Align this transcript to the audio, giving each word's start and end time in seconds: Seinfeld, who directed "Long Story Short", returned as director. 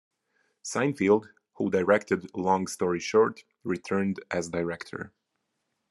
Seinfeld, 0.65 1.29
who 1.57 1.69
directed 1.69 2.33
"Long 2.35 2.65
Story 2.65 2.99
Short", 2.99 3.43
returned 3.63 4.19
as 4.31 4.49
director. 4.49 5.11